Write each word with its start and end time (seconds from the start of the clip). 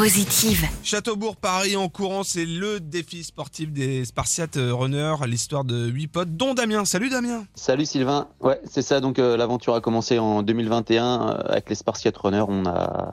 positive. 0.00 0.66
Châteaubourg 0.82 1.36
Paris 1.36 1.76
en 1.76 1.90
courant, 1.90 2.22
c'est 2.22 2.46
le 2.46 2.80
défi 2.80 3.22
sportif 3.22 3.70
des 3.70 4.06
Spartiates 4.06 4.56
Runners, 4.56 5.16
l'histoire 5.26 5.62
de 5.62 5.88
huit 5.88 6.08
potes, 6.08 6.34
dont 6.38 6.54
Damien. 6.54 6.86
Salut 6.86 7.10
Damien. 7.10 7.44
Salut 7.54 7.84
Sylvain. 7.84 8.28
Ouais, 8.40 8.58
c'est 8.64 8.80
ça. 8.80 9.00
Donc 9.00 9.18
euh, 9.18 9.36
l'aventure 9.36 9.74
a 9.74 9.82
commencé 9.82 10.18
en 10.18 10.42
2021 10.42 11.04
euh, 11.04 11.34
avec 11.50 11.68
les 11.68 11.74
Spartiates 11.74 12.16
Runners. 12.16 12.46
On 12.48 12.64
a 12.64 13.12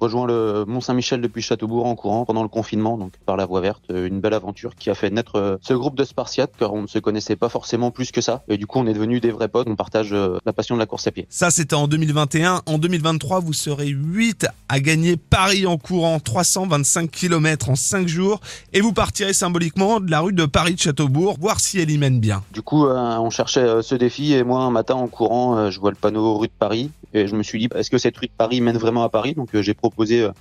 rejoint 0.00 0.26
le 0.26 0.64
Mont 0.66 0.80
Saint-Michel 0.80 1.20
depuis 1.20 1.42
Châteaubourg 1.42 1.86
en 1.86 1.94
courant 1.94 2.24
pendant 2.24 2.42
le 2.42 2.48
confinement, 2.48 2.96
donc 2.96 3.12
par 3.26 3.36
la 3.36 3.46
voie 3.46 3.60
verte. 3.60 3.82
Euh, 3.90 4.08
une 4.08 4.20
belle 4.20 4.34
aventure 4.34 4.74
qui 4.74 4.90
a 4.90 4.94
fait 4.94 5.10
naître 5.10 5.36
euh, 5.36 5.56
ce 5.60 5.74
groupe 5.74 5.96
de 5.96 6.04
Spartiates, 6.04 6.52
car 6.58 6.72
on 6.72 6.82
ne 6.82 6.86
se 6.86 6.98
connaissait 6.98 7.36
pas 7.36 7.48
forcément 7.48 7.90
plus 7.90 8.10
que 8.10 8.20
ça. 8.20 8.42
Et 8.48 8.56
du 8.56 8.66
coup, 8.66 8.78
on 8.78 8.86
est 8.86 8.94
devenus 8.94 9.20
des 9.20 9.30
vrais 9.30 9.48
potes. 9.48 9.68
On 9.68 9.76
partage 9.76 10.12
euh, 10.12 10.38
la 10.46 10.52
passion 10.52 10.74
de 10.74 10.80
la 10.80 10.86
course 10.86 11.06
à 11.06 11.10
pied. 11.10 11.26
Ça, 11.28 11.50
c'était 11.50 11.74
en 11.74 11.86
2021. 11.86 12.62
En 12.66 12.78
2023, 12.78 13.40
vous 13.40 13.52
serez 13.52 13.88
8 13.88 14.46
à 14.68 14.80
gagner 14.80 15.16
Paris 15.16 15.66
en 15.66 15.76
courant 15.76 16.18
325 16.18 17.10
km 17.10 17.68
en 17.68 17.76
5 17.76 18.08
jours. 18.08 18.40
Et 18.72 18.80
vous 18.80 18.92
partirez 18.92 19.34
symboliquement 19.34 20.00
de 20.00 20.10
la 20.10 20.20
rue 20.20 20.32
de 20.32 20.46
Paris 20.46 20.74
de 20.74 20.80
Châteaubourg, 20.80 21.36
voir 21.38 21.60
si 21.60 21.78
elle 21.78 21.90
y 21.90 21.98
mène 21.98 22.20
bien. 22.20 22.42
Du 22.52 22.62
coup, 22.62 22.86
on 22.86 23.30
cherchait 23.30 23.82
ce 23.82 23.94
défi 23.94 24.32
et 24.32 24.44
moi, 24.44 24.60
un 24.60 24.70
matin 24.70 24.94
en 24.94 25.08
courant, 25.08 25.70
je 25.70 25.80
vois 25.80 25.90
le 25.90 25.96
panneau 25.96 26.38
rue 26.38 26.48
de 26.48 26.52
Paris 26.58 26.90
et 27.12 27.26
je 27.26 27.34
me 27.34 27.42
suis 27.42 27.58
dit, 27.58 27.68
est-ce 27.74 27.90
que 27.90 27.98
cette 27.98 28.16
rue 28.16 28.26
de 28.26 28.32
Paris 28.36 28.60
mène 28.60 28.78
vraiment 28.78 29.02
à 29.02 29.08
Paris? 29.08 29.34
Donc 29.34 29.48
j'ai 29.52 29.74
proposé 29.74 29.89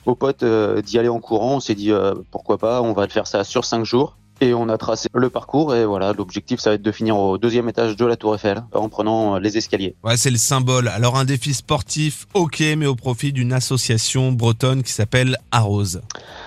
aux 0.05 0.15
potes 0.15 0.43
d'y 0.43 0.99
aller 0.99 1.09
en 1.09 1.19
courant. 1.19 1.55
On 1.55 1.59
s'est 1.59 1.75
dit, 1.75 1.91
pourquoi 2.31 2.57
pas, 2.57 2.81
on 2.81 2.93
va 2.93 3.07
faire 3.07 3.27
ça 3.27 3.43
sur 3.43 3.65
cinq 3.65 3.83
jours. 3.85 4.18
Et 4.41 4.53
on 4.53 4.69
a 4.69 4.77
tracé 4.77 5.09
le 5.13 5.29
parcours 5.29 5.75
et 5.75 5.85
voilà, 5.85 6.13
l'objectif 6.13 6.59
ça 6.59 6.69
va 6.69 6.75
être 6.75 6.81
de 6.81 6.91
finir 6.91 7.17
au 7.17 7.37
deuxième 7.37 7.67
étage 7.67 7.97
de 7.97 8.05
la 8.05 8.15
Tour 8.15 8.35
Eiffel 8.35 8.63
en 8.73 8.87
prenant 8.87 9.37
les 9.37 9.57
escaliers. 9.57 9.95
Ouais, 10.03 10.15
c'est 10.15 10.31
le 10.31 10.37
symbole. 10.37 10.87
Alors 10.87 11.17
un 11.17 11.25
défi 11.25 11.53
sportif, 11.53 12.25
ok, 12.33 12.63
mais 12.77 12.85
au 12.85 12.95
profit 12.95 13.33
d'une 13.33 13.51
association 13.51 14.31
bretonne 14.31 14.83
qui 14.83 14.93
s'appelle 14.93 15.37
Arrose. 15.51 16.01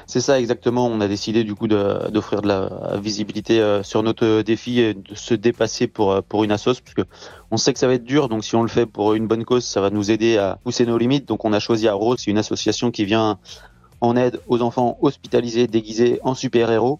C'est 0.06 0.20
ça 0.20 0.40
exactement. 0.40 0.86
On 0.86 1.00
a 1.00 1.08
décidé 1.08 1.44
du 1.44 1.54
coup 1.54 1.68
d'offrir 1.68 2.40
de, 2.40 2.48
la 2.48 2.96
visibilité 2.96 3.60
euh, 3.60 3.82
sur 3.82 4.02
notre 4.02 4.42
défi 4.42 4.80
et 4.80 4.94
de 4.94 5.14
se 5.14 5.34
dépasser 5.34 5.86
pour 5.86 6.12
euh, 6.12 6.20
pour 6.26 6.44
une 6.44 6.52
assoce 6.52 6.80
parce 6.80 6.94
que 6.94 7.02
on 7.50 7.58
sait 7.58 7.74
que 7.74 7.78
ça 7.78 7.86
va 7.86 7.94
être 7.94 8.04
dur. 8.04 8.28
Donc 8.28 8.44
si 8.44 8.56
on 8.56 8.62
le 8.62 8.68
fait 8.68 8.86
pour 8.86 9.12
une 9.12 9.26
bonne 9.26 9.44
cause, 9.44 9.64
ça 9.64 9.82
va 9.82 9.90
nous 9.90 10.10
aider 10.10 10.38
à 10.38 10.58
pousser 10.64 10.86
nos 10.86 10.96
limites. 10.96 11.28
Donc 11.28 11.44
on 11.44 11.52
a 11.52 11.60
choisi 11.60 11.88
Arrose, 11.88 12.20
c'est 12.20 12.30
une 12.30 12.38
association 12.38 12.90
qui 12.90 13.04
vient 13.04 13.38
en 14.00 14.16
aide 14.16 14.40
aux 14.48 14.62
enfants 14.62 14.98
hospitalisés 15.02 15.66
déguisés 15.66 16.20
en 16.24 16.34
super-héros. 16.34 16.98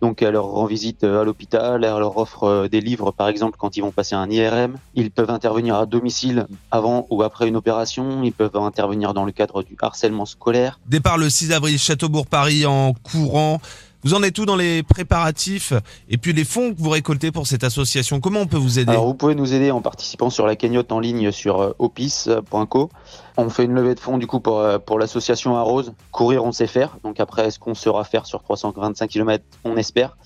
Donc 0.00 0.22
elle 0.22 0.32
leur 0.32 0.46
rend 0.46 0.66
visite 0.66 1.04
euh, 1.04 1.22
à 1.22 1.24
l'hôpital, 1.24 1.84
elle 1.84 1.90
leur 1.90 2.16
offre 2.16 2.44
euh, 2.44 2.68
des 2.68 2.80
livres 2.80 3.10
par 3.10 3.28
exemple 3.28 3.56
quand 3.58 3.76
ils 3.76 3.80
vont 3.80 3.90
passer 3.90 4.14
un 4.14 4.30
IRM. 4.30 4.76
Ils 4.94 5.10
peuvent 5.10 5.30
intervenir 5.30 5.76
à 5.76 5.86
domicile 5.86 6.46
avant 6.70 7.06
ou 7.10 7.22
après 7.22 7.48
une 7.48 7.56
opération, 7.56 8.22
ils 8.22 8.32
peuvent 8.32 8.56
intervenir 8.56 9.14
dans 9.14 9.24
le 9.24 9.32
cadre 9.32 9.62
du 9.62 9.76
harcèlement 9.80 10.26
scolaire. 10.26 10.78
Départ 10.86 11.18
le 11.18 11.28
6 11.28 11.52
avril, 11.52 11.78
Châteaubourg-Paris 11.78 12.66
en 12.66 12.92
courant. 12.92 13.60
Vous 14.04 14.14
en 14.14 14.22
êtes 14.22 14.34
tout 14.34 14.46
dans 14.46 14.54
les 14.54 14.84
préparatifs 14.84 15.72
et 16.08 16.18
puis 16.18 16.32
les 16.32 16.44
fonds 16.44 16.72
que 16.72 16.80
vous 16.80 16.90
récoltez 16.90 17.32
pour 17.32 17.48
cette 17.48 17.64
association? 17.64 18.20
Comment 18.20 18.40
on 18.40 18.46
peut 18.46 18.56
vous 18.56 18.78
aider? 18.78 18.92
Alors 18.92 19.06
vous 19.06 19.14
pouvez 19.14 19.34
nous 19.34 19.54
aider 19.54 19.72
en 19.72 19.80
participant 19.80 20.30
sur 20.30 20.46
la 20.46 20.54
cagnotte 20.54 20.92
en 20.92 21.00
ligne 21.00 21.32
sur 21.32 21.60
euh, 21.60 21.72
opis.co. 21.80 22.90
On 23.36 23.50
fait 23.50 23.64
une 23.64 23.74
levée 23.74 23.96
de 23.96 24.00
fonds 24.00 24.18
du 24.18 24.28
coup 24.28 24.38
pour, 24.38 24.60
euh, 24.60 24.78
pour 24.78 25.00
l'association 25.00 25.56
Arrose. 25.56 25.94
Courir 26.12 26.44
on 26.44 26.52
sait 26.52 26.68
faire. 26.68 26.96
Donc 27.02 27.18
après 27.18 27.46
est-ce 27.46 27.58
qu'on 27.58 27.74
saura 27.74 28.04
faire 28.04 28.24
sur 28.24 28.40
325 28.44 29.08
km 29.08 29.44
On 29.64 29.76
espère. 29.76 30.16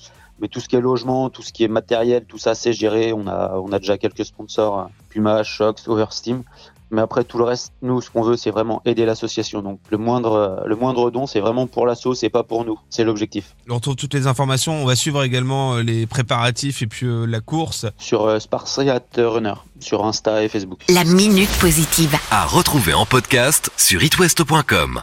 Mais 0.41 0.49
tout 0.49 0.61
ce 0.61 0.69
qui 0.69 0.77
est 0.77 0.81
logement, 0.81 1.31
tout 1.31 1.43
ce 1.43 1.53
qui 1.53 1.65
est 1.65 1.69
matériel, 1.69 2.27
tout 2.27 2.39
ça 2.39 2.55
c'est 2.55 2.75
géré. 2.75 3.15
On 3.15 3.27
a, 3.27 3.55
on 3.57 3.73
a 3.73 3.79
déjà 3.79 3.97
quelques 3.97 4.27
sponsors, 4.27 4.91
Puma, 5.09 5.45
Shox, 5.45 5.89
Oversteam. 5.89 6.43
Mais 6.93 7.01
après 7.01 7.25
tout 7.25 7.39
le 7.39 7.45
reste, 7.45 7.73
nous, 7.83 8.01
ce 8.01 8.11
qu'on 8.11 8.23
veut, 8.23 8.37
c'est 8.37 8.51
vraiment 8.51 8.83
aider 8.85 9.05
l'association. 9.05 9.63
Donc 9.63 9.81
le 9.91 9.99
moindre, 9.99 10.63
le 10.67 10.77
moindre 10.77 11.11
don, 11.11 11.27
c'est 11.27 11.41
vraiment 11.41 11.67
pour 11.67 11.87
l'asso, 11.87 12.15
c'est 12.15 12.31
pas 12.31 12.43
pour 12.43 12.65
nous. 12.65 12.79
C'est 12.91 13.03
l'objectif. 13.03 13.57
On 13.69 13.77
retrouve 13.77 13.97
toutes 13.97 14.15
les 14.15 14.27
informations. 14.27 14.75
On 14.75 14.85
va 14.85 14.95
suivre 14.95 15.25
également 15.25 15.75
euh, 15.75 15.83
les 15.83 16.07
préparatifs 16.07 16.83
et 16.83 16.87
puis 16.87 17.07
euh, 17.07 17.25
la 17.25 17.41
course 17.41 17.87
sur 17.99 18.27
euh, 18.27 18.39
Spartiate 18.39 19.19
Runner 19.19 19.55
sur 19.81 20.05
Insta 20.05 20.43
et 20.45 20.49
Facebook. 20.49 20.81
La 20.89 21.05
minute 21.05 21.51
positive 21.61 22.17
à 22.31 22.47
retrouver 22.47 22.95
en 22.95 23.07
podcast 23.07 23.71
sur 23.77 24.03
itwest.com. 24.03 25.03